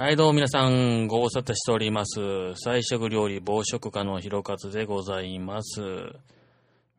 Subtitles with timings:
[0.00, 2.20] はい、どうも皆さん、ご無沙汰しております。
[2.54, 5.80] 菜食料理暴食家のひろかずでございます。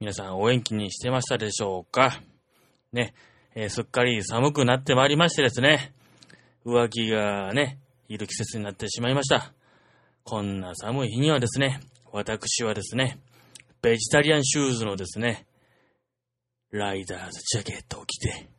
[0.01, 2.21] 皆さん、お元気にしてましたでしょうか？
[2.91, 3.13] ね、
[3.55, 5.93] えーすっかり寒くなってまいりましてですね、
[6.65, 9.53] 上着がね、いる季節になってしまいました。
[10.25, 11.79] こんな寒い日にはですね、
[12.11, 13.17] 私はですね、
[13.81, 15.47] ベジタリアンシューズのですね、
[16.69, 18.49] ライダーズジャケットを着て、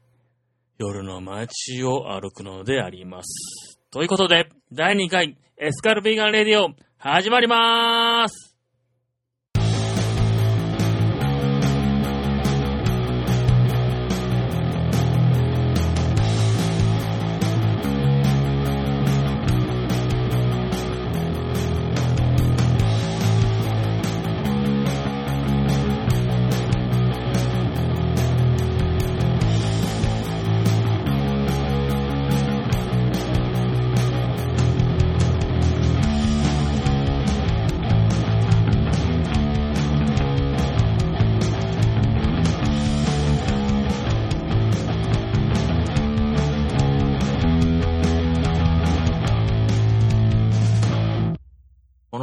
[0.78, 3.69] 夜の街を歩くのであります。
[3.92, 8.49] ということで、第2回エスカルビーガンレディオ、始まりまーす。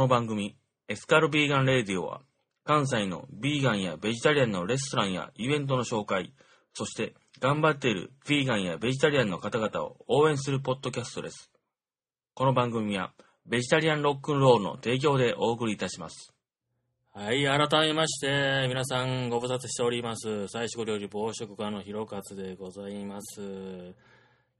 [0.08, 0.56] 番組、
[0.88, 2.22] エスカルビーガンレディオは、
[2.64, 6.34] 関西のビーガンやベジタリアンのレストランやイベントの紹介、
[6.74, 11.50] そして頑張っているビーガンやベジタリアンの方々を応援するポッドキャストです。
[12.34, 13.12] この番組は、
[13.46, 16.34] ベジタリアンロックンロールの提供でお送りいたします。
[17.14, 20.48] はい、改めまして、皆さんご無沙汰しております。
[20.48, 23.94] 最初料理暴食家のひろかつでございます。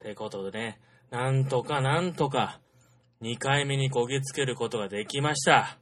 [0.00, 2.60] てことでね、なんとかなんとか、
[3.20, 5.78] 2回目にこぎつけることができました。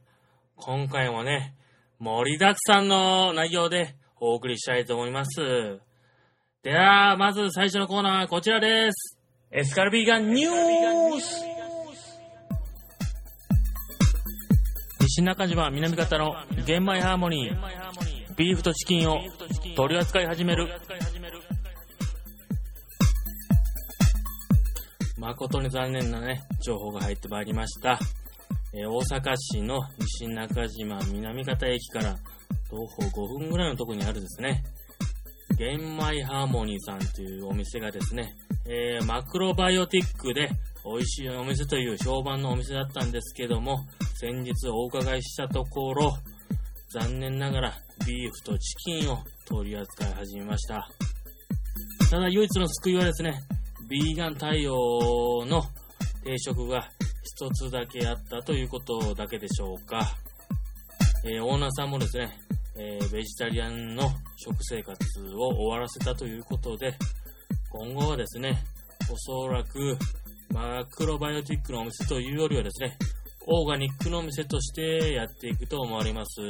[0.56, 1.54] 今回もね、
[1.98, 5.78] 盛りだくさんの内容でお送りしたいと思います。
[6.62, 9.18] では、まず最初のコーナーはこちらです。
[9.50, 11.44] エスカルビーガンニュース
[15.00, 19.20] 西中島南方の玄米ハーモニー、ビーフとチキンを
[19.76, 20.68] 取り扱い始める。
[25.18, 27.98] 誠に残念なね、情報が入ってまいりました。
[28.74, 32.16] えー大阪市の西中島南方駅から
[32.68, 33.02] 徒歩
[33.36, 34.62] 5分ぐらいのところにあるですね、
[35.56, 40.50] 玄米ハーモニーさんというお店がですね、えーマクロバイオティックで
[40.84, 43.86] 美味しいお店という評判のお店だったんですけども、
[44.20, 46.12] 先日お伺いしたところ、
[46.90, 47.72] 残念ながら
[48.06, 50.90] ビーフとチキンを取り扱い始めました。
[52.10, 53.40] ただ唯一の救いはですね、
[53.88, 55.62] ビーガン対応の
[56.24, 56.88] 定食が
[57.22, 60.16] 一つだけあったということだけでしょうか。
[61.24, 62.38] えーオーナーさんもですね、
[62.76, 64.98] えーベジタリアンの食生活
[65.34, 66.94] を終わらせたということで、
[67.70, 68.58] 今後はですね、
[69.10, 69.96] おそらく
[70.52, 72.96] マクロバイオティックのお店というよりはですね、
[73.46, 76.40] オーガニックのお店としてやっていくと思われます。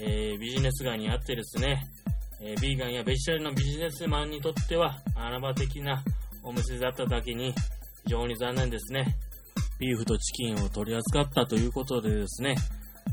[0.00, 1.86] えービジネス街にあってですね、
[2.40, 6.02] えービーガンやベジタリアンのビジネスマンにとっては穴場的な
[6.42, 7.52] お店だっただけに
[8.04, 9.16] 非常に残念ですね。
[9.78, 12.56] ビーフとチキンを取り扱ったということでですね、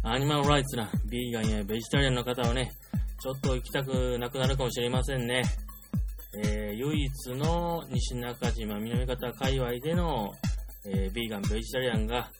[0.04, 2.72] アニマルライツなビーガンやベジタリアンの方はね、
[3.22, 5.44] ちょっと行きたくなくなるかもしれませんね。
[6.38, 10.32] えー唯一の西中島南方界隈での、
[10.86, 12.32] えービーガン、ベジタリアンが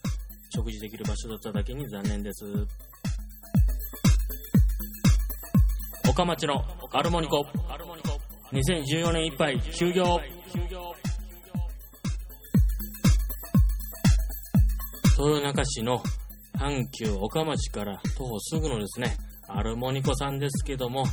[0.54, 2.44] 食事できる場所だっただけに残念です。
[6.08, 7.46] 岡町のアルモニコ。
[8.52, 10.20] 2014年いっぱい休業。
[15.18, 16.02] 豊中市の
[16.58, 19.16] 阪急岡町から徒歩すぐのですね、
[19.46, 21.04] アルモニコさんですけども、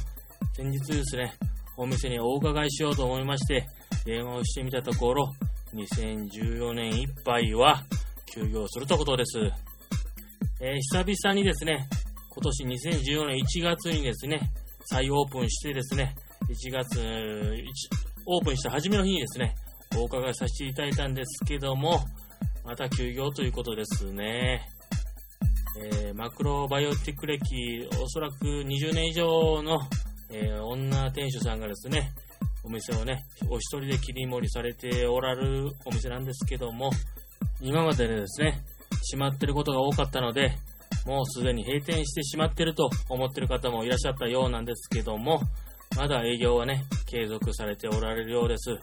[0.56, 1.34] 先日ですね、
[1.76, 3.68] お店にお伺いしようと思いまして、
[4.06, 5.32] 電話をしてみたところ、
[5.74, 7.84] 2014年いっぱいは
[8.26, 9.38] 休業するとことです。
[10.62, 11.88] えー久々にですね、
[12.30, 14.40] 今年2014年1月にですね、
[14.86, 16.16] 再オープンしてですね、
[16.50, 19.56] 1月、1オープンした初めの日にですね、
[19.98, 22.02] お伺いさせていただいたんですけども、
[22.66, 24.68] また休業ということですね。
[25.80, 29.80] えーマクロバイオティック歴、おそらく20年以上の、
[30.30, 32.12] えー女店主さんがですね、
[32.66, 36.90] お店をね、お一人で切り盛りされておられるお店なんですけども、
[37.62, 38.60] 今までですね、
[39.10, 40.52] 閉まってることが多かったので、
[41.06, 45.40] もうすでに閉店してしまってると思ってる方もいらっしゃったようなんですけども、
[45.98, 48.78] まだ営業はね、継続されておられるようです。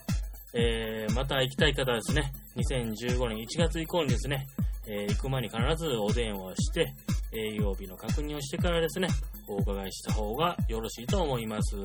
[0.53, 4.49] えー、また行きたい方はですね、2015年1月以降にですね、
[4.89, 6.93] えー行く前に必ずお電話して、
[7.33, 9.07] 営業日の確認をしてからですね、
[9.47, 11.77] お伺いした方がよろしいと思います。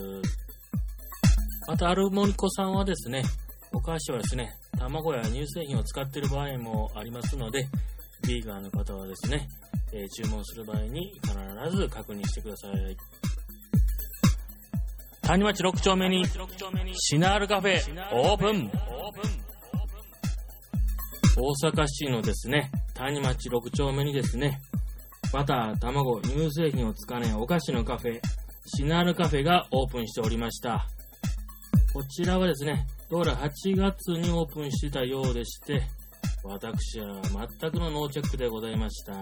[1.68, 3.22] また、アルモニコさんはですね、
[3.72, 7.68] お菓子はですね、卵や乳製品を使っている場合もありますので、
[8.28, 9.48] ビーガンの方はですね、
[9.94, 12.98] えー、注文する場合に必ず確認してください。
[15.30, 16.26] 谷町6丁目に
[16.96, 17.80] シナールカフェ
[18.12, 18.72] オープン
[21.38, 24.60] 大阪市のですね、谷町6丁目にですね、
[25.31, 28.20] バター、卵、乳製品を使わないお菓子のカフェ、
[28.76, 30.88] シナールカフェがオープンしておりました。
[31.94, 35.84] こちらはですね、どうら8月にオープンしてたようでして、
[36.44, 37.22] 私は
[37.60, 39.14] 全くのノーチェックでございました。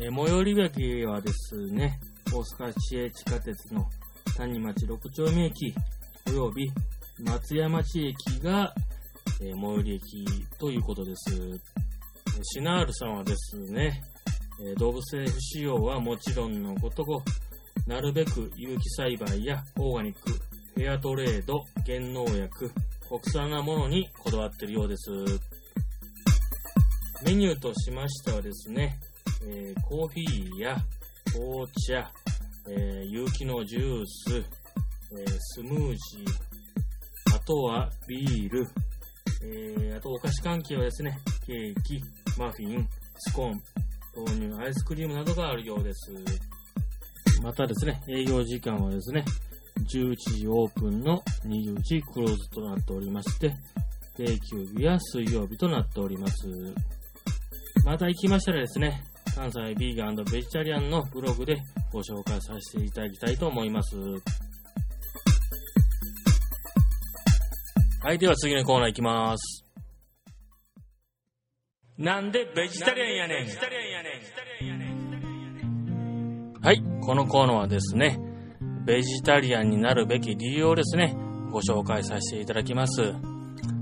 [0.00, 2.00] え最寄り駅はですね、
[2.32, 3.86] 大阪市営地下鉄の
[4.36, 5.74] 谷町6丁目駅、
[6.28, 6.70] および
[7.18, 8.74] 松山町駅が、
[9.40, 10.24] え最寄り駅
[10.58, 11.60] ということです。
[12.42, 14.02] シナールさんはですね、
[14.64, 17.22] え動物性不使用はもちろんのことご、
[17.86, 22.70] なるべく有機栽培やオーガニック、フェアトレード、原農薬、
[23.08, 25.10] 国産なものにこだわっているようです。
[27.24, 28.98] メニューとしましてはですね、
[29.46, 30.76] えー、コーヒーや
[31.32, 32.10] 紅茶、
[32.68, 34.44] えー、有機のジュース、
[35.12, 38.68] えー、スムージー、あとはビール、
[39.42, 42.00] えー、あとお菓子関係はですね、ケーキ、
[42.38, 42.88] マフィン、
[43.18, 43.62] スコーン、
[44.14, 46.12] 豆乳、アイスクリームなどがあるようです。
[47.42, 49.24] またですね、営業時間はですね、
[49.92, 53.52] 11時オープンの20時クローズとなっておりまして、
[54.16, 56.46] 定休日や水曜日となっております。
[57.84, 59.02] また行きましたらですね、
[59.34, 61.56] 関西ビーガンベジタリアンのブログで
[61.92, 63.96] ご紹介させていただきたいと思います。
[68.02, 69.64] はい、では次のコーナー行きます。
[71.98, 73.46] なんでベジタリアンやねん。
[76.60, 78.18] はい、このコーナーはですね、
[78.84, 81.16] ベジタリアンになるべき理由をですね、
[81.50, 83.14] ご紹介させていただきます。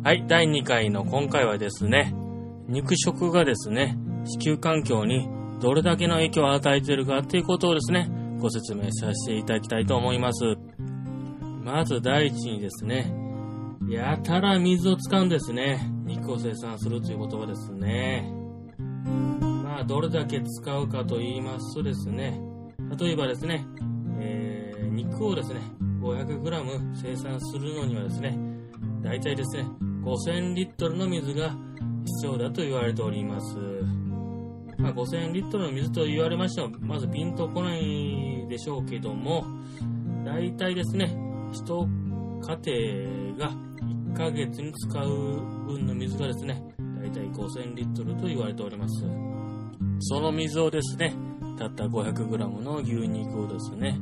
[0.03, 2.13] はい、第2回の今回はですね、
[2.69, 5.29] 肉食がですね、地球環境に
[5.61, 10.45] どれだけの影響を与えているかっていうことをですね、ご説明させていただきたいと思います。
[11.63, 13.15] まず第一にですね、
[13.89, 15.81] やたら水を使うんですね。
[16.05, 18.33] 肉を生産するということはですね。
[19.39, 22.41] まあ、どれだけ使うかと言いますとですね、
[22.99, 23.67] 例えばですね、
[24.19, 25.61] えー、肉をですね、
[26.01, 28.39] 500g 生産するのにはですね、
[29.03, 29.65] 大体ですね、
[30.03, 31.51] 5000リットルの水が
[32.05, 34.00] 必要だと言われております。
[34.81, 39.45] まあ、5000リットルの水と言われましても、まずピンとこないでしょうけども、
[40.25, 41.17] 大体ですね、
[41.53, 41.87] 一
[42.41, 42.59] 家
[43.37, 43.53] 庭が
[44.13, 45.07] 1ヶ月に使う
[45.67, 46.63] 分の水がですね、
[47.01, 49.05] 大体5000リットルと言われております。
[50.01, 51.15] その水をですね、
[51.59, 53.99] たった 500g の牛肉をですね、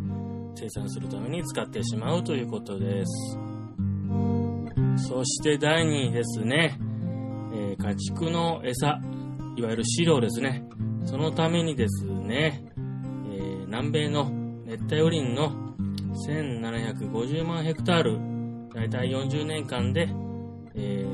[0.54, 3.38] 生産するために使ってしまうということです。
[5.08, 6.78] そして第2にですね、
[7.52, 9.00] えー、家畜の餌、
[9.58, 10.62] いわゆる飼料ですね。
[11.04, 14.30] そのためにですね、えー、南米の
[14.64, 15.74] 熱帯雨林の
[16.28, 18.18] 1750万ヘクタール、
[18.72, 20.08] だいたい40年間で、
[20.76, 21.04] え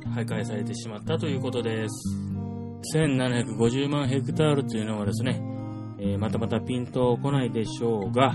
[0.00, 1.94] ー、徘徊されてしまったということです。
[2.96, 5.42] 1750万ヘクタールというのはですね、
[5.98, 8.34] えー、またまたピンとこないでしょうが、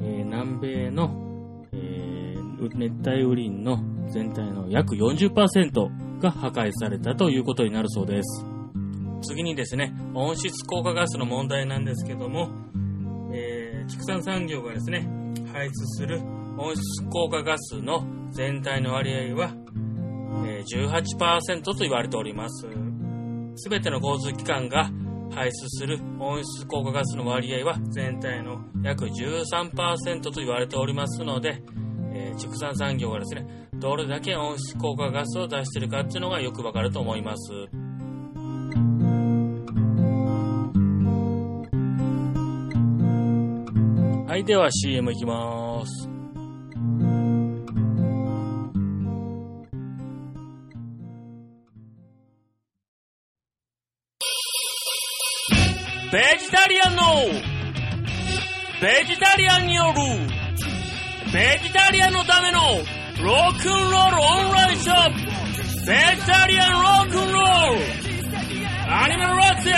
[0.00, 2.36] え、南米の、え、
[2.76, 3.78] 熱帯雨林の
[4.10, 8.44] 全体の約40%が破壊されたということになるそうです。
[9.22, 12.48] 次にですね、温室効果ガスの問題なんですけども、
[13.32, 15.06] えー、畜産産業がですね、
[15.52, 16.20] 排出する
[16.56, 19.54] 温室効果ガスの全体の割合は、
[20.46, 22.66] え、18%と言われております。
[23.56, 24.90] すべての交通機関が
[25.30, 31.62] 排出する温室効果ガスの割合は全体の約13%と言われておりますので、
[32.14, 37.52] え、畜産産業がですね、どれだけ温室効果ガスを出しているかっていうのがよくわかると思います。
[44.26, 46.08] はい、では CM いきます。
[56.10, 57.02] ベジタリアンの
[58.80, 60.00] ベジタリアンによる
[61.32, 62.60] ベジタリアンのための
[63.24, 65.20] ロックンロールオンラインショップ。
[65.86, 67.80] ベジタリアンロックンロール。
[68.94, 69.72] アニメのラックで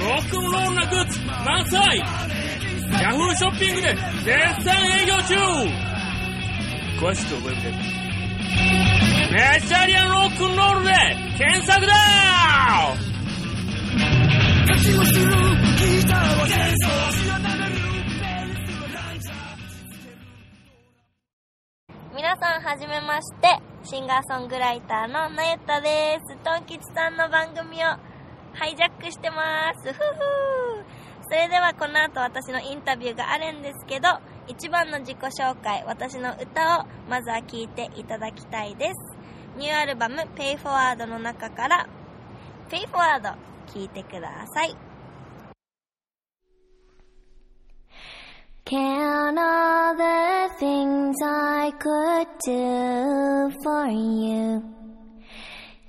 [0.00, 1.98] ロックンロールなグッズ満載。
[1.98, 4.34] ヤフーショッピングで絶
[4.64, 5.34] 賛営業中。
[6.98, 7.70] 詳しくはウェブで
[9.30, 10.90] ベジタリアンロックンロールで
[11.36, 11.92] 検索だ。
[22.38, 23.48] 皆さんはじめまして、
[23.82, 26.36] シンガーソングライターのなゆたです。
[26.44, 27.88] トン吉さんの番組を
[28.52, 29.90] ハイジャックしてます。
[29.90, 30.04] ふふー
[31.24, 34.08] それではこの後私のインタビューがあるんですけど、
[34.48, 38.92] 一番の自己紹介、私の歌をまずは聴いていただきたいです。
[39.56, 41.88] ニューアルバム Pay Forward の中から
[42.68, 43.34] Pay Forward
[43.66, 44.76] 聴いてください。
[48.66, 54.60] Count all the things I could do for you.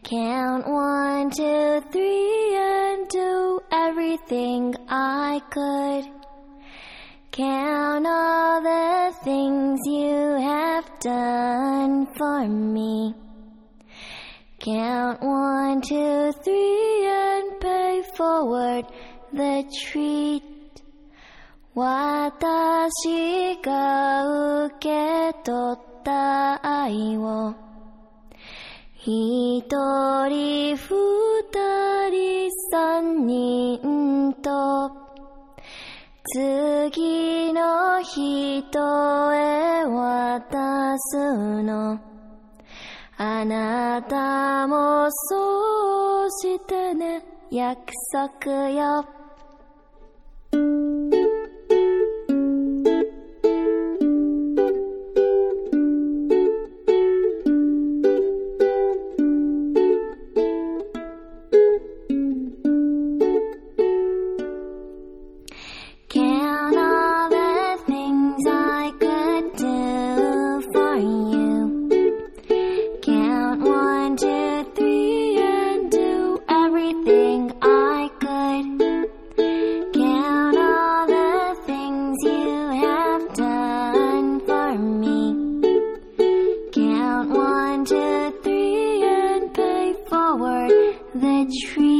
[0.04, 6.06] Count one, two, three, and do everything I could.
[7.32, 13.16] Count all the things you have done for me.
[14.60, 18.86] Count one, two, three, and pay forward
[19.34, 20.57] the treat.
[21.80, 24.26] 私が
[24.66, 27.54] 受け取った愛を
[28.96, 29.62] 一
[30.28, 34.92] 人二人三人と
[36.34, 42.00] 次の人へ渡すの。
[43.20, 47.24] あなたもそうしてね。
[47.52, 49.17] 約束よ。
[91.50, 91.97] tree.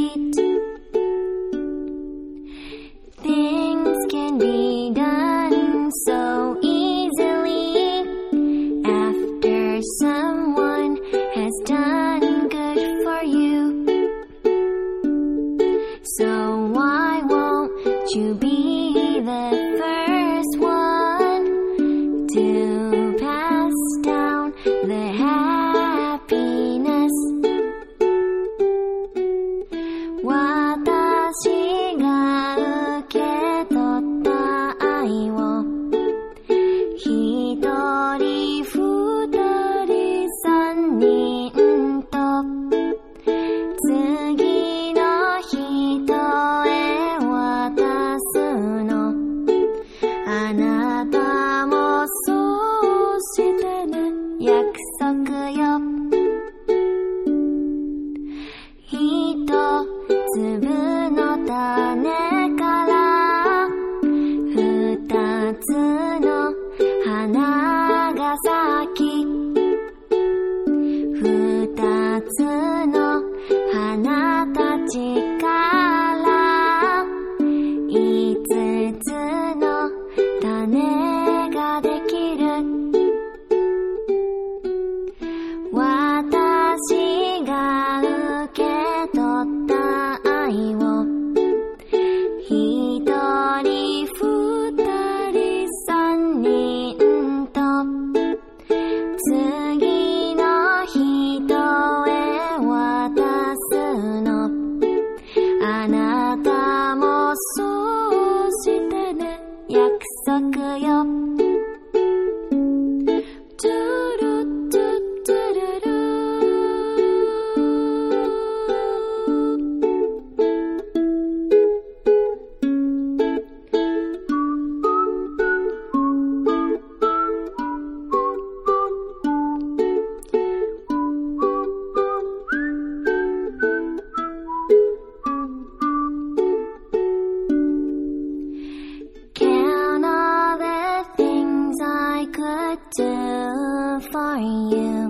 [144.18, 145.07] are you?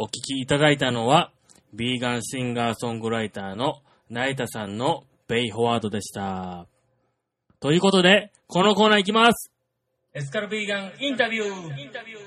[0.00, 1.32] お聞きいただいたのは、
[1.74, 6.68] ビーガンシンガーソングライターのナイタさんのベイフォワードでした。
[7.58, 9.50] ということで、このコーナーいきます
[10.14, 11.50] エスカルビーガンインタビューイ
[11.84, 12.18] ンタビュ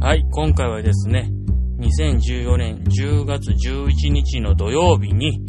[0.00, 1.30] ーはい、今回はですね、
[1.78, 5.40] 2014年10月11日の土曜日に、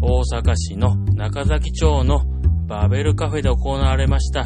[0.00, 2.20] 大阪市の中崎町の
[2.68, 4.44] バーベルカフェで行われました、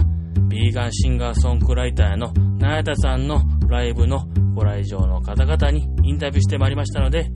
[0.48, 7.30] ビーガンシンガーソングライターのナヤタさんのライブのご来場の方々にインタビューしてまいりましたので、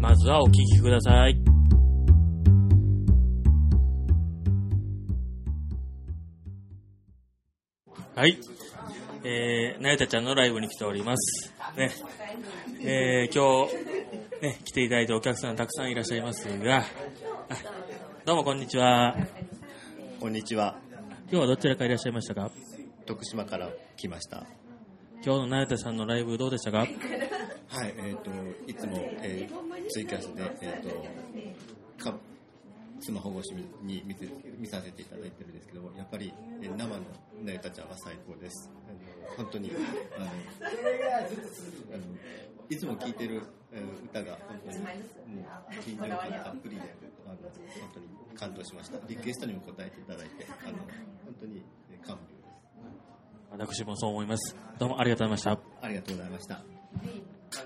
[0.00, 1.40] まずはお聞きください。
[8.16, 8.36] はい。
[9.22, 11.54] えー、なやたちゃんのライブに来ております。
[11.76, 11.92] ね。
[12.80, 13.74] えー、今日、
[14.42, 16.84] ね、来ていただいてお客さんたくさんいらっしゃいますが、
[18.24, 19.16] どうもこんにちは。
[20.18, 20.87] こんにちは。
[21.30, 22.50] 今日はどちらからいらっしゃいましたか？
[23.06, 24.46] 徳島から来ました。
[25.24, 26.78] 今日のなやたさんのライブどうでしたか？
[26.78, 26.88] はい、
[27.98, 28.30] えっ、と、
[28.66, 32.14] いつも、えーツイキャスで、えっ、と、か
[33.00, 36.32] スマホ越しに見て見させていただいてるんですけども、やっぱり、
[36.62, 36.96] えー生の
[37.44, 38.70] なゆたちゃんは最高です。
[38.88, 39.70] あの本当に、
[40.16, 42.02] あの、あの
[42.70, 43.42] いつも聴いてる、
[43.72, 46.82] えー歌が本当に、もう、緊張感たっぷりで、
[47.28, 48.08] あの、本当に
[48.38, 48.98] 感動しました。
[49.06, 50.78] リクエストにも応えていただいて、あの、
[51.24, 53.78] 本当にえー感無量です。
[53.78, 54.56] 私もそう思います。
[54.78, 55.86] どうもありがとうございました。
[55.86, 56.62] ありがとうございました。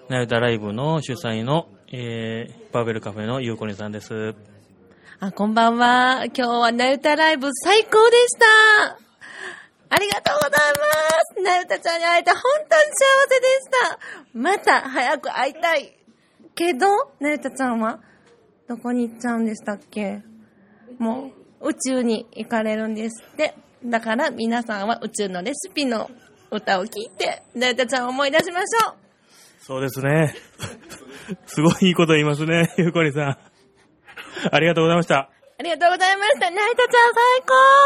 [0.09, 4.35] なゆたライブの主催の、えー、バーベルカフェのゆうこりんさんです。
[5.21, 6.25] あ、こんばんは。
[6.26, 8.99] 今日はなゆたライブ最高でした。
[9.88, 10.50] ありがとうござい
[11.37, 11.42] ます。
[11.42, 13.99] なゆたちゃんに会えて本当に幸せでした。
[14.35, 15.97] また早く会いたい。
[16.54, 16.87] けど、
[17.21, 18.00] なゆたちゃんは
[18.73, 20.23] どこに行っちゃうんでしたっけ？
[20.99, 21.30] も
[21.61, 23.54] う宇宙に行かれるんですって。
[23.85, 26.11] だから皆さんは宇宙のレシピの
[26.50, 28.95] 歌を聴いて、なゆたちゃんを思い出しましょう。
[29.58, 30.35] そうですね。
[31.45, 33.37] すごいいいこと言いますね、ゆうこりんさん。
[34.50, 35.17] ありがとうございました。
[35.58, 36.50] ありがとうございました。
[36.50, 37.13] なゆたちゃん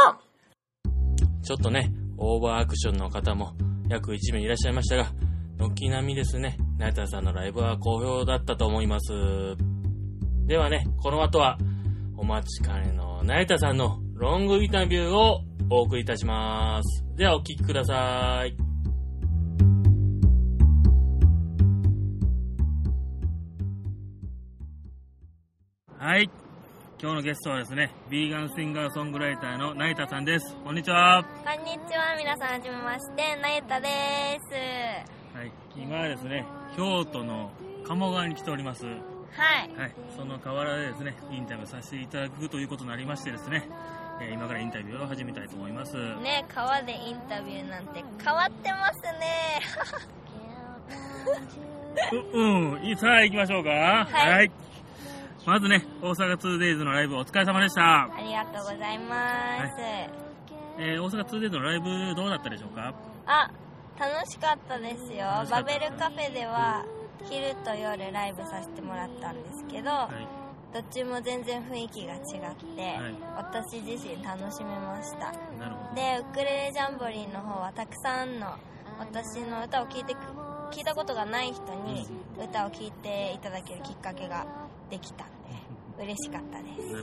[0.05, 3.55] 最高ちょっとね、オーバーアクションの方も
[3.89, 5.07] 約1名いらっしゃいましたが、
[5.59, 9.13] 軒並みですね、ナイターさんのライブは好評だったと思います。
[10.47, 11.59] ではね、この後は
[12.17, 17.05] お待ちかねのナイターさんのロングインタビューをお送りいたします。
[17.17, 18.57] ではお聞きください。
[25.99, 26.31] はい。
[27.03, 30.57] 今日のゲストはですね、ビーガンシンガーソングライターのナイタさんです。
[30.63, 31.25] こんにちは。
[31.25, 33.89] こんにちは、皆さんはじめまして、なゆたで
[34.49, 35.37] す。
[35.37, 37.51] はい、今はですね、京都の
[37.85, 38.85] 鴨川に来ております。
[39.37, 39.91] ははい。
[39.91, 43.69] い、その河原でですね、インタビューさせていただくということになりましてですね、
[44.21, 45.95] えー今からインタビューを始めたいと思います。
[46.17, 49.61] ね、川でインタビューなんて変わってますね。
[52.33, 53.71] う、うん、いいさあ行きましょうか。
[53.71, 54.51] はい
[55.45, 57.83] まずね、大阪 2days のライブお疲れ様でした。
[58.03, 59.75] ありがとうございます。
[59.79, 62.93] えー大阪 2days のライブどうだったでしょうか？
[63.27, 63.49] あ、
[63.99, 66.85] 楽しかったですよバベルカフェでは
[67.29, 70.47] 昼と夜ライブさせてもらったんですけど、はい。
[70.73, 75.33] どっちも全然雰囲気が違って、はい私自身楽しめました。
[75.95, 78.55] で、ウクレレジャンボリーの方はたくさんの
[78.99, 80.19] 私の歌を聴いてく
[80.71, 82.07] 聞いたことがない人に
[82.43, 84.47] 歌を聴いていただけるきっかけが
[84.91, 86.95] できたんで嬉しかったです。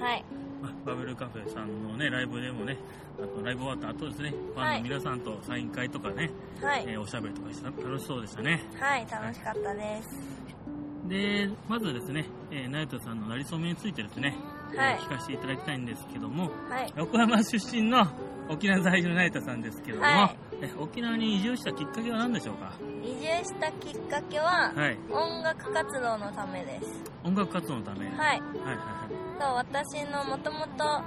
[0.00, 0.51] はいまあ
[0.84, 2.76] バベルカフェさんのね、ライブでもね、
[3.18, 6.84] あとライブ終わった後ですね、ファンの皆さんとサイン会とかね、はい。
[6.86, 8.62] えーおしゃべりとかして楽しそうでしたね。
[8.78, 10.08] はい楽しかったです。
[11.08, 14.36] で、まずですね、えー、ナイトさんのなりそめについてですね、
[14.76, 14.94] はい。
[14.94, 16.92] えー聞かせていただきたいんですけども、はい。
[16.96, 18.06] 横浜出身の
[18.48, 20.36] 沖縄在住のナイトさんですけども、はい。
[20.62, 22.72] え沖縄に移住したきっかけは何でしょうか？
[23.02, 24.96] 移住したきっかけははい。
[25.10, 27.02] 音楽活動のためです。
[27.24, 28.06] 音楽活動のため。
[28.06, 28.16] はい。
[28.16, 28.40] はいはい
[28.76, 31.02] はそう私のもともと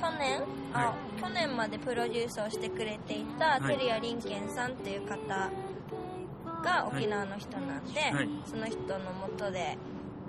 [0.00, 0.42] 去年？
[0.72, 3.76] あ、は去年までプロデュースをしてくれていたはい。
[3.76, 5.16] 照屋林健さんっていう方
[6.62, 8.28] が沖縄の人なんで、はい。
[8.44, 9.78] その人のもとで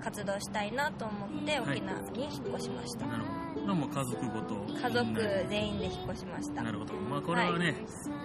[0.02, 1.78] 活動したいなと思ってはい。
[1.78, 3.74] 沖縄に引っ越しました、なるほど。
[3.74, 4.54] も家族ごと。
[4.72, 6.62] 家族全員で引っ越しました。
[6.62, 6.94] なるほど。
[6.94, 7.74] まあこれはね、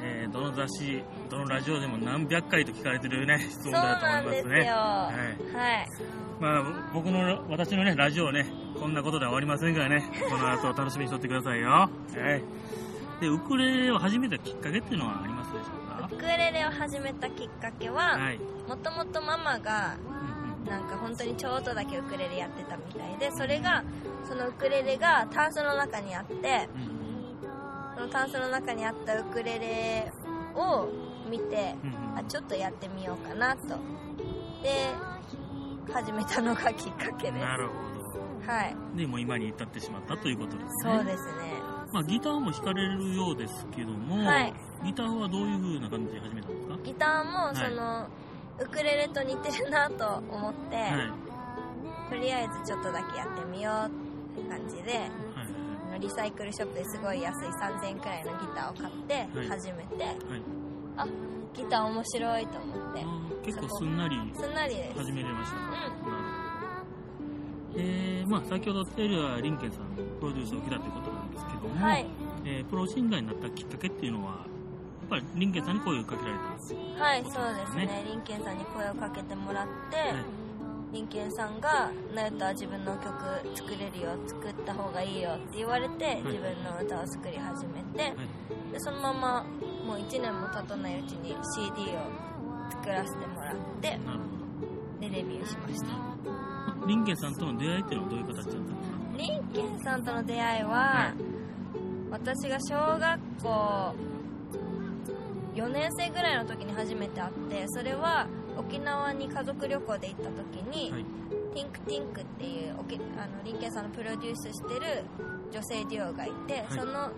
[0.03, 4.69] えーどの雑誌、どのラジオでも何百回と聞かれてるね、 質そう問だとなんですよ思いますね。
[4.69, 5.11] は
[5.51, 5.87] い、はい。
[6.39, 8.45] まあ僕の、私のね、ラジオね、
[8.81, 11.69] こんなことでは終わりませんからね、この後楽しみにしとってくださいよ。
[11.69, 13.21] はい。
[13.21, 16.09] で、ウクレレを始めたきっかけっていうのはありますでしょうか？
[16.11, 18.39] ウクレレを始めたきっかけははい。
[18.67, 19.97] もともとママが
[20.65, 23.83] うんなんか本当にちょっとだけウクレレやってたみたいでそれが
[24.27, 26.67] そのウクレレがタンスの中にあってうんうん。
[27.95, 30.11] そのタンスの中にあったウクレレ
[30.55, 30.87] を
[31.29, 32.17] 見てうんうん。
[32.17, 33.67] あちょっとやってみようかなと。
[34.63, 34.89] で
[35.93, 37.45] 始めたのがきっかけです。
[37.45, 38.00] なるほ
[38.51, 38.97] はいど。
[38.97, 40.93] で、もう今に至ってしまったということですね。
[40.95, 41.31] そうですね
[41.93, 44.53] まあ、ギターも弾かれるようですけども、はい
[44.85, 46.77] ギターはどういう風な感じで始めたんですか？
[46.83, 48.07] ギターもいその、
[48.59, 52.09] ウクレレと似てるなと思って、はい。
[52.09, 60.15] とりあえずちょっとだけやってみようって感じではいリサイクルショップですごい安い3000円くらいのギターを買ってはい始めて、はい。
[60.97, 61.07] あ
[61.53, 63.05] ギター面白いと思って
[63.45, 65.57] 結構すんなりすんなりです始めれました。
[65.57, 66.17] うなるほど。
[67.75, 72.05] えー、まあ先ほどテレア・リンケンさんのプロデュースを受けたということなんですけども、はい
[72.45, 76.75] えープロシンガーになったきっかけっていうのは、やっぱりリンケンさんに声をかけられたんです。
[76.97, 80.41] はいそうですねねリンケンさんに声をかけてもらって、はい
[80.91, 83.07] リンケンさんが「ナユタは自分の曲
[83.55, 88.13] 作れるよ作った方がいいよ」って言われて、い自分の歌を作り始めて、はい。
[88.73, 89.45] でそのまま
[89.85, 92.31] もう1年も経たないうちに CD を
[92.71, 93.99] 作らせてもらって
[94.99, 96.20] でレビューしましたど。
[96.87, 99.17] リンケンさんとの出会いっていうのはどういう形だったんですか？
[99.17, 101.21] リンケンさんとの出会いは、はい。
[102.11, 103.95] 私が小学校
[105.55, 111.05] 4年生ぐらいの時に初めて会ってそれは沖縄に家族旅行で行った時に、はい。
[111.53, 112.75] ティンクティンクっていうあ
[113.27, 115.03] のリンケンさんのプロデュースしてる
[115.51, 116.73] 女性デュオがいて、い。
[116.73, 117.11] その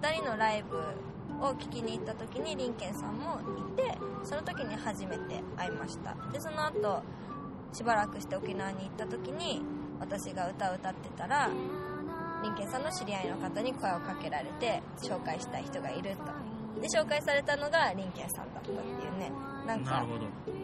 [0.00, 0.76] 2人のライブ
[1.44, 6.16] を聴きに行った時にリンケンさんもいてその時に初めて会いました。
[6.32, 7.02] でその後
[7.76, 9.60] しばらくして沖縄に行った時に
[10.00, 11.50] 私が歌を歌ってたら
[12.42, 19.30] リンケンさんの知り合いの方に声をかけられて紹介したい人がいるとで紹介されたのがリンケンさんだったっていうね
[19.66, 20.06] なんか。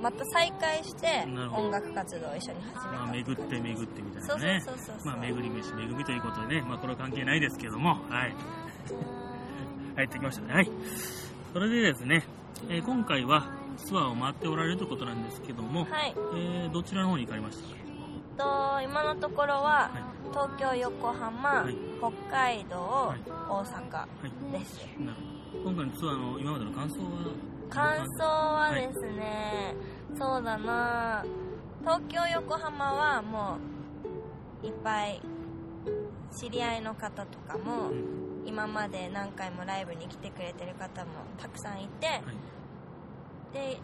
[0.01, 4.61] また再会して音楽活動を一緒に始めたまあ、巡って巡ってみたいなね。
[4.65, 8.35] そうそうそうそうまあ、巡り飯、巡りということでね、まあ、これは関係ないですけども、はい。
[9.97, 10.55] 入ってきましたね。
[10.55, 10.71] はい。
[11.53, 12.23] それでですね、
[12.69, 16.15] えー今回はツアーを回っておられるということなんですけども、はい。
[16.37, 17.59] えーどちらの方に行かれまし
[18.37, 18.45] た？
[18.45, 20.03] かと今のところははい。
[20.33, 21.77] 東京横浜、はい。
[21.99, 23.21] 北海道、はい。
[23.29, 24.53] 大阪はい。
[24.53, 24.79] です。
[24.99, 25.17] なる
[25.53, 25.71] ほど。
[25.71, 27.09] 今回のツアーの今までの感想は？
[27.69, 29.75] 感想はですね、
[30.17, 31.25] そうだな。
[31.81, 33.59] 東京横浜はも
[34.63, 35.21] ういっぱい
[36.31, 38.23] 知り合いの方とかもうん。
[38.45, 42.21] 今まで何回もライブに来てくれてる方もたくさんいて、
[43.53, 43.79] で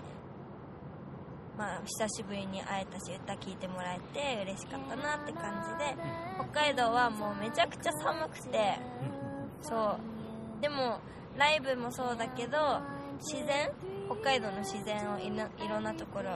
[1.57, 5.97] まあ久しぶりに会えたし歌聴いてもらえて嬉しかったなって感じで
[6.51, 8.79] 北海道はもうめちゃくちゃ寒くて
[9.63, 9.99] そ
[10.59, 10.63] う。
[10.63, 10.99] でも
[11.37, 12.81] ライブもそうだけど
[13.21, 13.71] 自然
[14.07, 16.31] 北海道の自然をいないろんなところ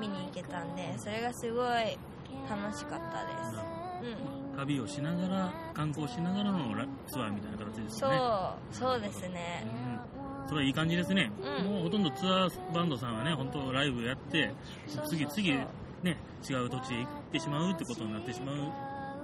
[0.00, 1.98] 見に行けたんでそれがすごい
[2.48, 3.62] 楽しかったです。
[4.52, 4.56] うん。
[4.56, 8.16] 旅をしながら、観光しながらのラツアーみたいな形ですそね。
[8.18, 8.74] う。
[8.74, 9.64] そうですね。
[9.64, 9.91] うん
[10.48, 11.66] それはいい感じですね、うん。
[11.66, 14.54] もうほとんどツアーバンドさんはね、本当ライブやって、
[14.86, 15.44] 次そうそう。
[15.44, 15.66] 々
[16.02, 16.16] ね、
[16.48, 18.56] 違う土地へ行ってしまうってことになってしまう、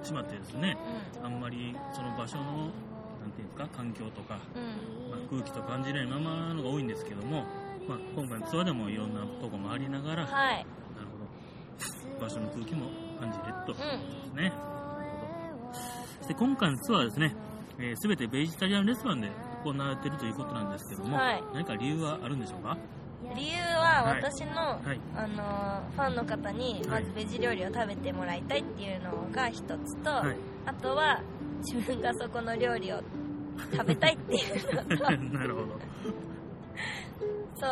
[0.05, 0.77] しまってですね、
[1.23, 5.11] あんまりその場所の、なんていうんですか、環境とか、うん。
[5.11, 7.45] まあ、空気と感じないままのが多いんですけども、
[7.89, 10.67] まあ、今回のツアーでもいろんなとこ回りながら、なるはい
[12.19, 12.87] ほど、場所の空気も
[13.19, 13.73] 感じれると。
[13.73, 13.85] です
[14.35, 14.43] ね。
[14.43, 15.75] なるほど。
[16.19, 17.35] そして今回のツアーはですね、
[17.79, 19.31] えー、全てベジタリアンレストランで
[19.65, 22.77] 行われているということなんですけども、はい何か理由はあるんでしょうか？
[23.35, 25.01] 理由ははい私の、はい。
[25.17, 30.37] あのーファンの方にまずベジ料理を食べてもらいたいっていうのが一つと、はい。
[30.67, 31.21] あとは
[31.65, 33.01] 自分がそこの料理を
[33.73, 34.39] 食べたいってい
[34.73, 35.67] うのと なるほど。
[37.57, 37.71] そう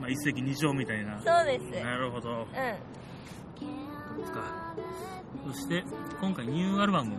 [0.00, 1.18] まあ、一石二鳥みたいな。
[1.20, 2.30] そうですなるほど。
[2.30, 2.46] うん
[4.18, 4.74] ですか。
[5.46, 5.84] そして、
[6.20, 7.10] 今回ニューアルバム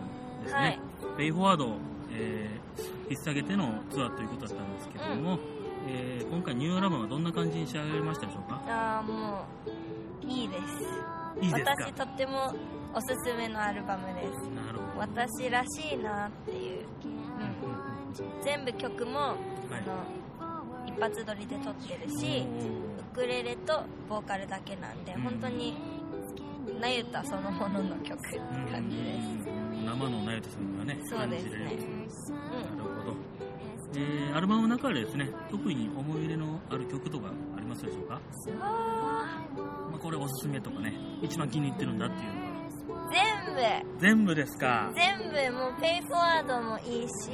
[0.42, 0.60] ですね。
[0.60, 0.80] はい
[1.16, 1.76] ペイフォワードを、
[2.10, 5.38] えー、引っ提げてのツアーということだったんですけども、
[5.86, 8.60] えー今回ニューアルバムはどんな感じに仕上げられましたでしょうか？
[8.68, 9.46] ああも
[10.24, 10.60] ういいです。
[11.40, 11.70] いいですか？
[11.70, 12.54] 私とっても
[12.94, 14.26] おすすめのアルバムです。
[14.50, 15.00] なるほど。
[15.00, 17.76] 私らしいなっていう、うんうん、
[18.36, 18.44] うん。
[18.44, 19.36] 全部曲も、はい。
[20.40, 22.46] あの一発撮りで撮ってるし
[23.12, 25.74] ウクレレとボーカルだけなんで、うん本当に
[26.80, 29.02] なゆたそのものの曲ってうん感じで
[29.44, 29.57] す、うん
[29.88, 31.48] 生のナユトさんがね、感じれる。
[31.50, 32.78] うん。
[32.78, 33.16] なるほど。
[33.94, 38.20] えー、アルバムの中でですね、特に思い入れのある曲とかありますでしょうか、
[38.60, 39.46] あ
[39.90, 42.48] まあ、これおすすめとかね、一番気に入ってるんだっていうのは。
[43.08, 43.54] ー全
[43.94, 44.00] 部。
[44.00, 44.92] 全部ですか？
[44.94, 45.58] 全部。
[45.58, 47.30] もうペイフォワードもいいし、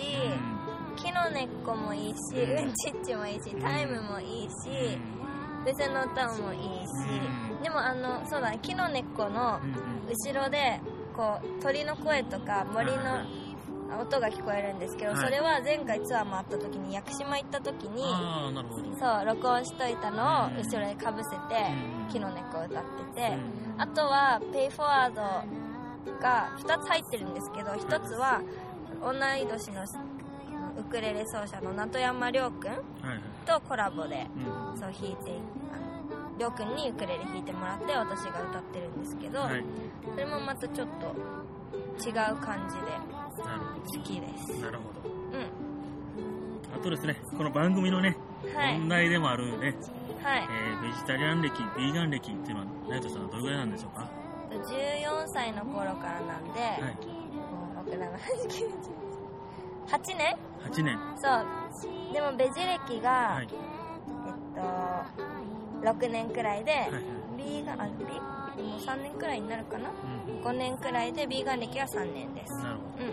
[0.93, 0.97] うん。
[0.97, 2.69] 木の根っこもいいし、うん。
[2.69, 4.55] うんちっちもいいしタイムもいいし、
[5.59, 5.65] うん。
[5.65, 6.89] 別の歌もいいし、
[7.57, 7.63] うん。
[7.63, 9.59] でもあのそうだね木の根っこの
[10.09, 10.81] 後ろで
[11.17, 13.25] こう鳥の声とか森の
[14.01, 15.21] 音が聞こえるんですけど、はい。
[15.25, 18.03] それは前回ツアー回った時に屋久島行った時に。
[18.99, 20.57] そう録音しといたのをうん。
[20.57, 23.37] 後ろでかぶせてうん「木の猫」を歌ってて
[23.77, 23.81] うん。
[23.81, 25.23] あとは「ペイフォワード」
[26.21, 28.41] が2つ入ってるんですけど1つは
[29.03, 29.83] 同い年の
[30.77, 32.73] ウクレレ奏者の名戸山亮君。
[33.47, 34.79] とコラボでうん。
[34.79, 35.39] そう弾いて
[35.73, 35.84] あの
[36.39, 39.65] 亮君にウクレレ弾いてもらって私が歌ってるんですけど、はい。
[40.11, 41.07] それもまたちょっと
[42.07, 42.83] 違う感じで
[43.99, 44.67] 好きですど。
[44.67, 45.15] なるほど。
[45.39, 45.47] うん
[46.75, 48.17] あとですね、この番組のね、
[48.55, 49.77] はい問題でもあるね、
[50.23, 54.09] はいえーベジタリアン歴、ビーガン歴っていうのは、ナイトさんはどれぐらいなんでしょうか
[54.51, 56.81] ？14歳の頃からなんで、はい。
[57.31, 58.19] もう6、7、8、
[58.51, 58.95] 9、
[59.87, 60.37] 8年
[60.73, 60.99] ？8年。
[61.17, 62.13] そう。
[62.13, 63.49] でもベジ歴が、はい。
[63.49, 64.61] えっと、
[65.85, 67.03] 6年くらいで、はいはい。
[67.37, 69.91] ビーガン、あ、ビーもう3年くらいになるかな？
[69.91, 70.41] うん。
[70.43, 72.53] ?5 年くらいでビーガン歴は3年です。
[72.55, 73.05] なるほど。
[73.05, 73.13] うん。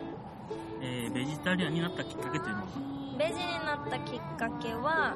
[0.84, 2.68] えーベジタリアンになったきっかけというのは、
[3.18, 5.16] ベジになったきっかけは、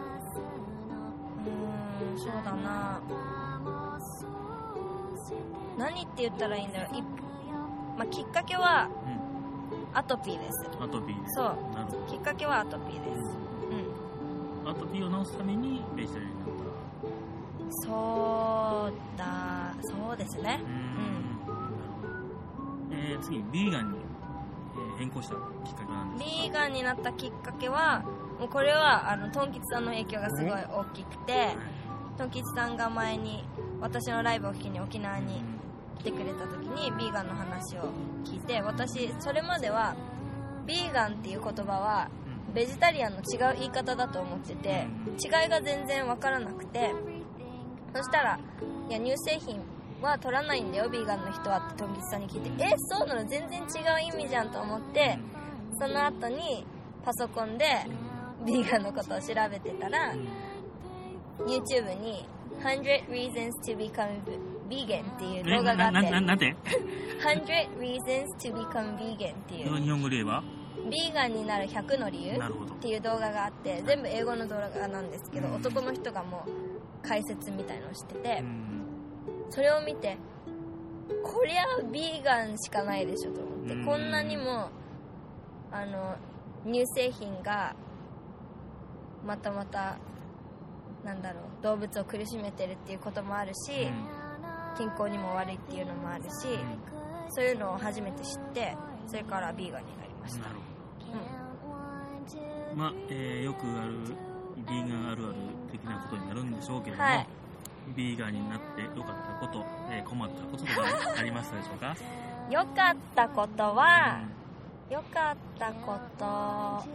[1.45, 3.01] うーん、そうだな
[5.77, 6.97] 何って言ったらいいんだろう。
[6.97, 7.01] い
[7.97, 9.09] まあ、きっかけはう
[9.93, 9.97] ん。
[9.97, 10.67] アトピーです。
[10.79, 11.29] アトピー。
[11.29, 11.57] そう。
[12.09, 13.21] きっかけはアトピーです。
[14.63, 14.69] うん。
[14.69, 16.44] アトピーを治すためにベジタリアンになっ
[17.83, 20.61] そうだ、そうですね
[21.47, 21.51] た。。
[21.51, 23.01] うーん。
[23.11, 24.05] えー、次、ビーガンに、えー
[24.97, 25.41] 変更したきっ
[25.75, 26.41] かけは何ですか？
[26.41, 28.03] ビーガンになったきっかけは、
[28.39, 31.57] もうこれは、あの、トン吉さんの影響がすごい大きくて、はい
[32.17, 33.43] トン吉さんが前に、
[33.81, 35.43] 私のライブを聞きに沖縄に
[35.99, 37.89] 来てくれた時に、ビーガンの話を
[38.23, 39.95] 聞いて、私、それまでは、
[40.65, 44.87] ビーガンっていう言葉は、うんベジタリアンの違う言い方だと思ってて、
[45.21, 46.93] 違いが全然わからなくて、
[47.95, 48.37] そしたら、
[48.89, 49.61] いや、乳製品
[50.01, 53.25] は取らないんだよ、ビーガンの人はってトン吉さんに聞いて、え、そうなの？
[53.25, 55.17] 全然違う意味じゃんと思って、
[55.79, 56.65] その後に
[57.05, 57.65] パソコンで
[58.45, 60.13] ビーガンのことを調べてたら、
[61.47, 62.27] YouTube に
[62.61, 64.21] 100 Reasons to Become
[64.69, 66.53] Vegan っていうえ動画があって、ななんて
[67.23, 70.43] ？100 Reasons to Become Vegan っていう、日本語で言えば？
[70.91, 72.37] ビーガンになる100の理由っ。
[72.81, 75.55] ていう動画があって、全部英語の動画なんですけど、うん。
[75.55, 76.49] 男の人がもう
[77.07, 78.81] 解説みたいのをしててう、ん
[79.49, 80.17] それを見て、
[81.23, 84.69] こりゃビーガンしかないでしょと思って、うんこんなにも、
[85.71, 86.15] あの、
[86.65, 87.75] 乳製品が、
[89.25, 89.97] またまた、
[91.03, 93.87] なんだろう、動物を苦しめてるっていうこともあるし、
[94.77, 96.29] 健康にも悪いっていうのもあるし、
[97.29, 98.75] そういうのを初めて知って、
[99.07, 100.49] それからビーガンになりました。
[100.49, 100.53] うん
[102.75, 102.75] ど。
[102.75, 103.99] まあ、えーよくある、
[104.67, 105.35] ビーガンあるある
[105.71, 107.27] 的なことになるんでしょうけれども、はい。
[107.95, 110.73] ビーガンになってよかったこと、えー困ったこととか
[111.17, 111.95] ありましたでしょうか？
[112.49, 114.19] よかったことは、
[114.89, 116.85] よかったこと。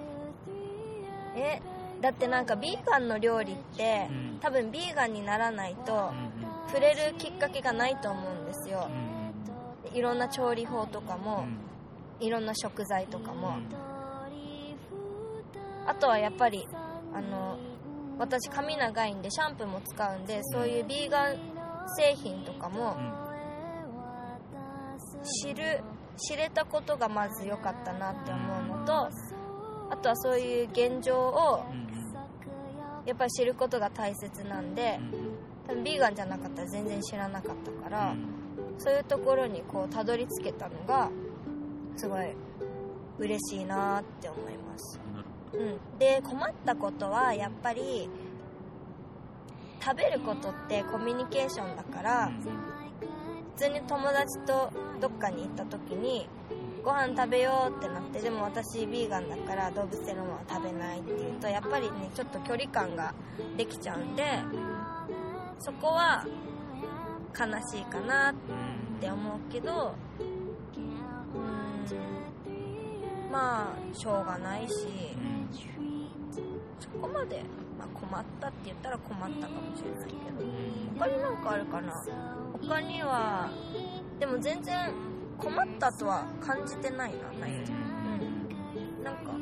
[1.37, 1.61] え
[2.01, 4.39] だってなんかビーガンの料理って、うん。
[4.41, 6.13] 多分ビーガンにならないとうんうん。
[6.69, 8.89] 触れるきっかけがないと思うんですよ。
[8.89, 9.21] うん
[9.93, 11.23] いろんな調理法とかうん。
[11.23, 11.45] も、
[12.21, 13.67] いろんな食材とかも、うん。
[15.89, 16.67] あとはやっぱり
[17.15, 17.59] あの
[18.19, 21.37] 私髪長いんでシャンプーも使うんでそういうビーガン
[21.97, 22.97] 製品とかも
[25.43, 25.83] 知る
[26.17, 29.09] 知れたことがまず良かったなって思うのと
[29.91, 31.65] あとはそういう現状を
[33.07, 35.31] やっぱり知ることが大切なんでうん
[35.67, 38.19] 多分ビーガンじゃなかったら全然知らなかったかうらん。
[38.79, 41.11] そういうところにこうたどり着けたのが
[41.97, 42.35] すごい
[43.19, 44.99] 嬉しいなって思います、
[45.53, 48.09] うん、で困ったことはやっぱり
[49.83, 52.31] 食べることってコミュニケーションだから
[53.57, 56.29] 普通に友達とどっかに行った時に
[56.85, 63.15] ご飯食べようってなってでも私ビーガンだから動物性のものは食べないっていうとやっぱりねちょっと距離感が
[63.57, 64.25] できちゃうんで
[65.59, 66.25] そこは
[67.39, 68.35] 悲しいかなっ
[69.01, 69.95] て思うけど
[71.35, 71.70] うん。
[73.31, 74.75] まあしょうがないし
[75.17, 75.49] うん
[76.81, 77.45] そこまで、
[77.79, 81.93] まあ、困ったって言ったら困ったかもしれないけどうん他になんかあるかな？
[82.61, 83.51] 他には
[84.19, 84.93] でも全然
[85.39, 87.53] 困ったとは感じてないなない。
[87.53, 89.03] うん。
[89.03, 89.33] なんか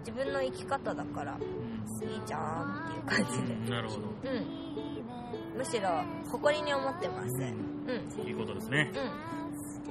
[0.00, 3.54] 自分の生き方だからいいじゃんっていう感じで。
[3.54, 3.70] うん。
[3.70, 4.08] なるほど。
[4.24, 4.30] う
[5.54, 5.58] ん。
[5.58, 5.88] むしろ
[6.28, 7.28] 誇りに思ってます。
[7.28, 7.42] うん。
[7.86, 8.90] うんいうことですね。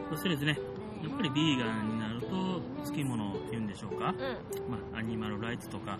[0.10, 0.58] そしてですね
[1.02, 2.00] やっぱりビーガンに
[2.84, 4.16] つきものっていうんでしょうか、うん。
[4.72, 5.98] まあ、アニマルライツとか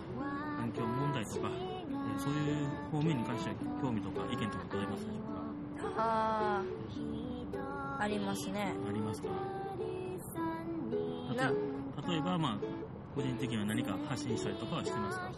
[0.58, 1.82] 環境問題とか、えー
[2.18, 6.04] そういう方面に関しては興味とか意見とかございますでしょうか？
[6.04, 6.62] あ
[8.00, 8.74] あありますね。
[8.88, 9.30] ありますか？
[11.36, 11.52] な。
[12.10, 12.58] 例えば、まあ、
[13.16, 15.32] 個人的には何か発信したりとかはしてますか？
[15.32, 15.34] 個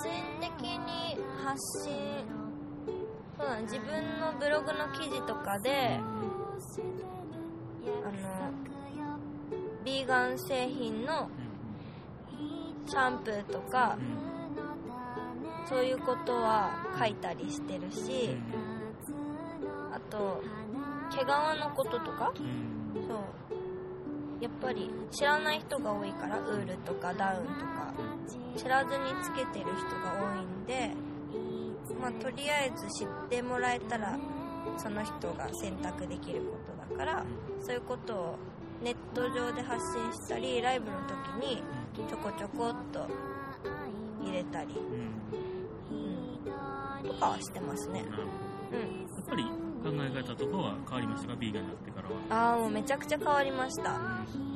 [0.00, 2.24] 人的に発信
[3.38, 6.10] そうだね自分のブログの記事とかであの
[9.84, 11.28] ビーガン製品の
[12.86, 14.30] シャンプーとかうん
[15.68, 18.36] そういうことは書いたりしてるし
[19.92, 20.42] あと
[21.10, 21.28] 毛皮
[21.60, 23.16] のこととかうんそう。
[24.40, 27.92] やっぱり知らない人が多いからウールとかダウンとか
[28.56, 30.94] 知らずにつけてる人が多いんで
[32.00, 34.18] まあとりあえず知ってもらえたら
[34.78, 36.56] その人が選択できるこ
[36.88, 37.24] とだから
[37.60, 38.38] そういうことを
[38.82, 41.62] ネット上で発信したりライブの時に
[42.08, 43.06] ちょこちょこっと
[44.22, 45.96] 入れたり、うん。
[45.96, 48.04] うん、とかはしてますね。
[48.72, 48.78] うん。
[49.02, 49.50] やっぱり考
[49.84, 51.36] え方とかは変わりましたか？
[51.36, 52.50] ビーガンになってからは。
[52.50, 54.00] ああもうめちゃくちゃ変わりました。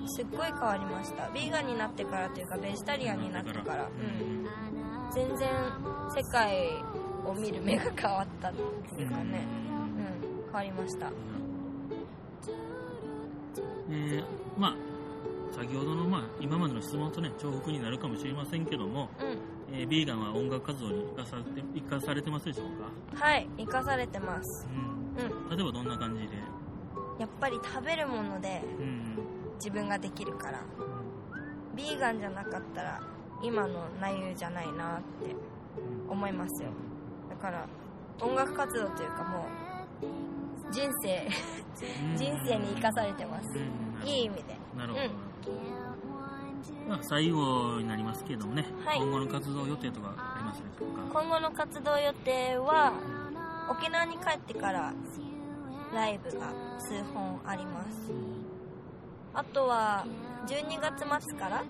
[0.06, 1.28] すっごい変わりました。
[1.30, 3.84] ビーガンになってからというかベジタリアンになってから。
[3.84, 4.46] うん。
[5.12, 5.48] 全然
[6.14, 6.82] 世界
[7.26, 9.46] を見る目が変わったっていうかね。
[9.98, 10.44] うん。
[10.46, 11.10] 変わりました
[13.94, 14.24] えー
[14.58, 14.74] まあ
[15.54, 19.38] 先ほどの、まあ、今までの質問とね重複になるかもしれませんけども、うん。
[19.72, 22.66] えービーガンは音楽活動に生かされて生かされてますでしょう
[23.16, 24.66] か、はい生かされてます。
[24.68, 25.56] うん、うん。
[25.56, 26.28] 例えばどんな感じで、
[27.20, 29.16] やっぱり食べるものでうん。
[29.56, 30.60] 自分ができるから。
[31.76, 33.00] ビーガンじゃなかったら
[33.42, 35.34] 今の内容じゃないなって
[36.08, 36.70] 思いますよ。
[37.30, 37.66] だから
[38.20, 39.46] 音楽活動というかも
[40.68, 41.28] う人生
[42.10, 42.16] うん。
[42.16, 43.58] 人生に生かされてます。
[43.58, 44.56] うんいい意味で。
[44.76, 45.04] なるほど、
[46.88, 48.98] まあ、最後になりますけどもね、はい。
[48.98, 52.92] 今後の活動予定とかありますでしょうか今後の活動予定は
[53.70, 54.92] 沖縄に帰ってから
[55.94, 58.12] ライブが数本あります。
[59.32, 60.06] あとは
[60.46, 61.64] 12月末から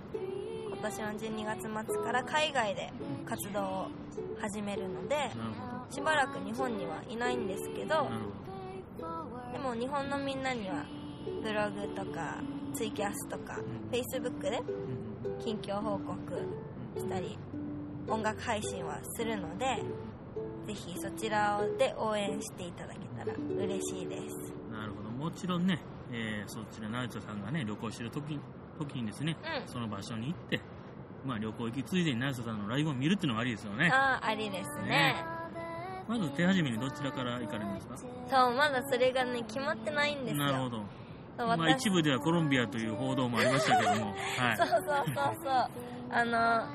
[0.69, 2.93] 今年の12月末から海外で
[3.25, 3.89] 活動を
[4.41, 5.31] 始めるので
[5.91, 8.09] しばらく日本にはいないんですけど。
[9.53, 10.85] でも日本のみんなには
[11.43, 12.37] ブログとか
[12.75, 13.59] ツイキャスとか
[13.91, 14.65] Facebook でど、
[15.29, 15.43] うん。
[15.43, 16.19] 近況報告
[16.97, 17.39] したり
[18.09, 19.83] 音楽配信はするので
[20.67, 23.35] ぜひそちらで応援していただけたら
[23.65, 24.53] 嬉しいです。
[24.71, 25.11] なるほど。
[25.11, 25.79] もちろんね、
[26.13, 28.39] えーそちら成田さんがね旅行してる時
[28.79, 29.69] 時にですね、うん。
[29.69, 30.61] その場所に行って、
[31.25, 33.91] まあ、旅行行きついでに成田さんのライブを見るっていうのもありですよね。
[33.93, 34.89] ああありですね。
[34.89, 35.25] ね。
[36.09, 37.97] まず手始めにどちらから行かれるんですか？
[37.97, 40.45] そうまだそれがね決まってないんですよ。
[40.45, 40.83] なるほど
[41.37, 45.05] まあ、私一部ではコロンビアという報道もありましたけども、はい、そうそうそう
[45.43, 45.69] そう。
[46.11, 46.69] あの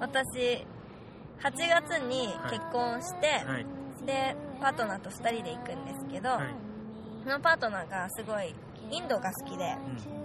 [0.00, 0.66] 私
[1.40, 3.66] 8月に結婚して、はい。
[4.06, 6.54] でパートナーと2人で行くんですけど、はい。
[7.24, 8.54] そのパートナーがすごい
[8.90, 9.74] インドが好きで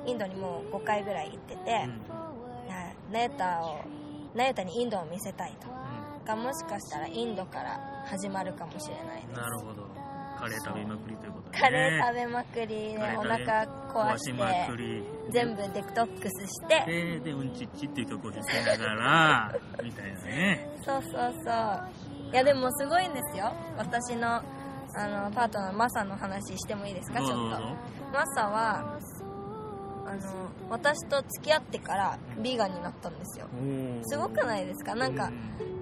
[0.03, 0.09] うん。
[0.09, 3.13] インドにもう5回ぐらい行ってて、うん。
[3.13, 3.79] ナユタを
[4.35, 5.67] ナユタにインドを見せたいと。
[6.25, 9.39] がもしかしたらインドから始まるかもしれないです。
[9.39, 9.87] なるほど。
[10.37, 13.67] カレー食べまくりとカレー食べまくりでおカレー食べ腹
[14.15, 16.83] 壊してり全部デトックスして。
[16.85, 20.69] ででうんちっちっていう曲を弾きながら みたいなね。
[20.83, 21.11] そうそう
[21.45, 21.89] そう。
[22.31, 23.51] いやでもすごいんですよ。
[23.77, 24.41] 私の
[24.95, 27.19] あのパートナーマサの話してもいいですか？
[27.19, 27.35] ちょっと。
[28.13, 28.97] マサは
[30.05, 33.47] あの私と付き合ってからビーガンになったんですよ。
[34.03, 34.95] すごくないですか？
[34.95, 35.29] なんか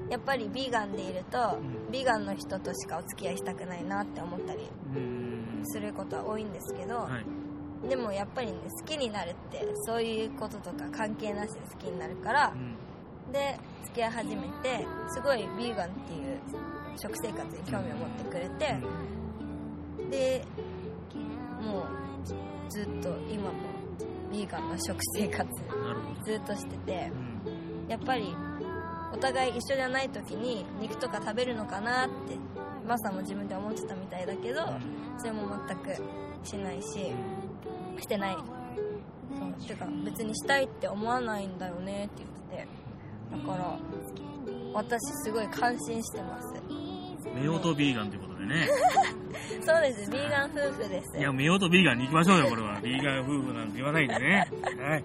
[0.09, 1.91] やっぱりビーガンでいるとん。
[1.91, 5.26] ビーガンの人としかお付き合いしたくないなって思ったりうん
[5.65, 7.87] することは多いんですけど、はい。
[7.87, 13.31] でもやっぱりね好きになるってそういうこととか関係なしで好きになるからうん。
[13.31, 16.39] で付き合い始めてすごいビーガンっていう
[16.97, 18.77] 食生活に興味を持ってくれて
[20.09, 20.45] で
[21.61, 23.51] もうずっと今も
[24.31, 25.49] ビーガンな食生活
[26.25, 27.11] ずっとしてて
[27.45, 27.89] うん。
[27.89, 28.35] やっぱり
[29.13, 32.37] お互い一緒じゃない時に肉とか食べるのかなって
[32.87, 34.61] マサも自分で思ってたみたいだけど
[35.17, 35.95] それも全く
[36.43, 37.11] しないし
[37.99, 38.35] してない。
[38.35, 38.41] そ
[39.45, 39.67] う。
[39.67, 42.67] てか別にしたいって思わないんだよねって言ってて。
[43.31, 43.77] だから
[44.73, 46.53] 私すごい感心してます。
[47.45, 48.67] 夫婦ビーガンというこね。
[49.65, 50.09] そうです。
[50.11, 52.79] ビーガン夫婦ですいや夫婦ビーガンに行きましょうよこれは。
[52.81, 54.47] ビーガン夫婦なんて言わないでね。
[54.79, 55.03] はい。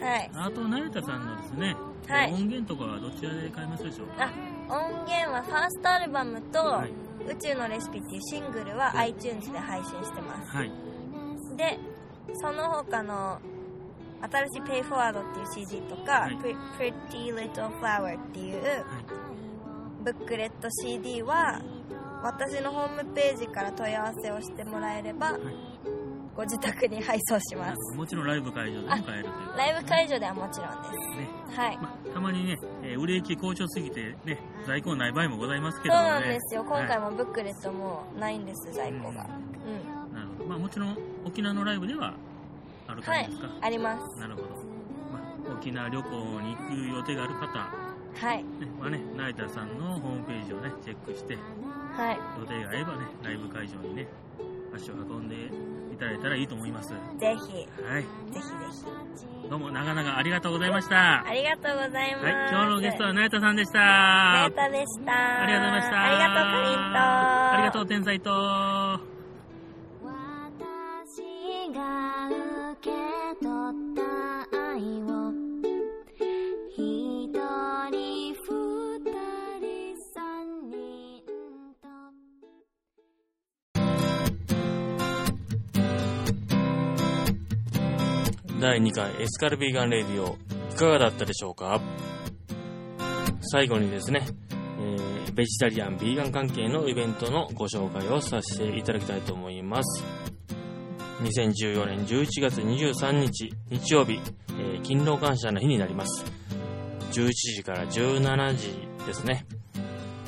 [0.00, 0.30] はい。
[0.34, 1.74] あと成田さんのですね、
[2.08, 2.32] はい。
[2.32, 4.24] 音源とかはどちらで買えますでしょうか？
[4.24, 4.30] あ
[4.74, 6.90] 音源はファーストアルバムとはい
[7.26, 10.56] 「宇宙のレシピ」っていうシングルは iTunes で配信してます。
[10.56, 10.70] はい。
[11.56, 11.78] で
[12.34, 13.38] その他の
[14.20, 16.36] 新しい Pay Forward っていう CD とか、はい。
[16.36, 18.84] Pre- Pretty Little Flower っていう
[20.04, 21.60] ブックレット CD は
[22.22, 25.36] 私のホームページから問い合わせをしてもらえれば、
[26.34, 27.96] ご自宅に配送します。
[27.96, 30.94] もちろんライブ会場でも買えるというライブ会場ではもちろんです。
[31.18, 31.28] ね。
[31.56, 31.78] はい。
[31.78, 36.20] まあ、たまにね、えー売れ行き好調すぎてね、在庫ない場合もございますけそうどもね。
[36.20, 36.64] なんですよ。
[36.64, 37.10] 今回も。
[37.10, 39.10] もブックレットもないんです在庫が。
[39.10, 40.14] うん。
[40.14, 40.48] なるほど。
[40.50, 42.14] まあもちろん沖縄のライブでは
[42.86, 44.20] あるはい感じですか、あります。
[44.20, 44.48] なるほど。
[44.48, 44.54] ま
[45.50, 47.48] あ、沖縄旅行に行く予定がある方、
[48.14, 48.44] はいね、
[48.80, 54.08] はね、成田さんのホームページをね、チェックして、はい予定が合えばね、ライブ会場にね、
[54.74, 55.34] 足を運んで
[55.92, 56.92] いただいたらいいと思います。
[56.92, 57.66] はぜひい。
[57.66, 57.70] ぜ
[58.32, 58.42] ひぜ
[59.42, 61.24] ひどうも長々ありがとうございました。
[61.26, 63.78] ありがとうございます、はい、今日のゲストは成田さんでした。
[63.78, 66.02] ネータでしたありがとうございました。
[66.02, 69.17] ありがとうかりんとありがとう、天才と。
[88.60, 90.36] 第2回エスカルビーガンレディオ、
[90.72, 91.80] いかがだったでしょうか？
[93.40, 94.26] 最後にですね、
[94.80, 100.04] えーベジタリアン、ビーガン関係のイベントのご紹介をさせていただきたいと思います。
[101.22, 104.20] 2014年11月23日、日曜日、
[104.58, 106.24] えー勤労感謝の日になります。
[107.12, 109.46] 11時から17時ですね。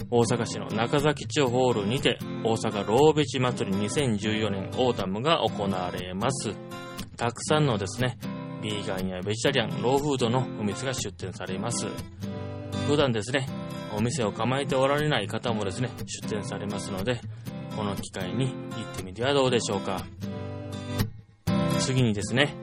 [0.08, 6.50] 大阪市の中崎町ホールにて、大阪ローベチ祭り2014年 Autumn が行われます。
[7.20, 8.16] たくさんのですね、
[8.62, 11.86] ビーガンやベジタリアン、ローフードのお店が出店されます。
[12.86, 13.46] 普段ですね、
[13.94, 17.20] お店を構えておられない方もですね、出店されますので、
[17.76, 18.54] この機会に行
[18.90, 20.02] ってみてはどうでしょうか。
[21.80, 22.54] 次にですね、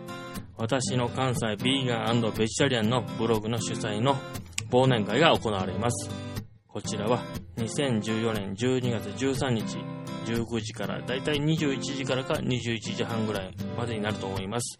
[0.58, 4.16] 私の関西ビーガンベジタリアンのブログの主催の
[4.72, 6.10] 忘年会が行われます。
[6.68, 7.20] こちらは
[7.58, 9.97] 2014年12月13日
[10.32, 14.80] 19時からだいたい21時からか21時半ぐらいまでになると思います。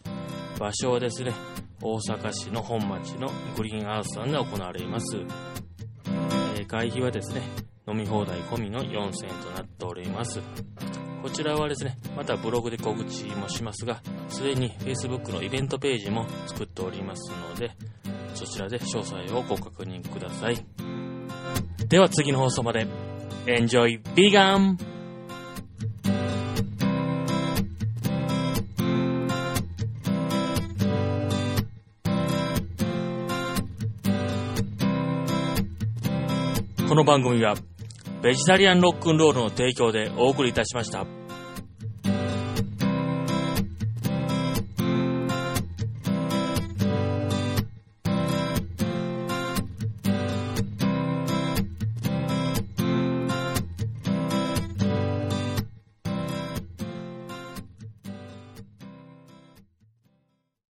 [0.58, 1.32] 場所はですね、
[1.80, 5.16] 大阪市の本町のグリーンアースさんで行われます。
[5.16, 7.40] えー会費はですね、
[7.88, 10.40] 飲み放題込みの4000円となっております。
[11.22, 17.70] こちらはですね、またブログで告知もしますが、すでに Facebook のイベントページも作っておりますので、
[18.34, 20.64] そちらで詳細をご確認ください。
[21.88, 22.86] では次の放送まで。
[23.46, 24.97] Enjoy Vegan!
[36.98, 37.54] この番組は
[38.24, 41.17] ベジタリアンロックンロールの提供でお送りいたしました。